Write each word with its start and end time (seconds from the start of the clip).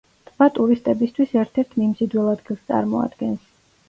ტბა 0.27 0.45
ტურისტებისთვის 0.53 1.33
ერთ-ერთ 1.41 1.75
მიმზიდველ 1.81 2.31
ადგილს 2.31 2.65
წარმოადგენს. 2.73 3.45